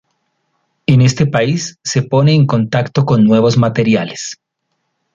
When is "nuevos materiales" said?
3.23-4.39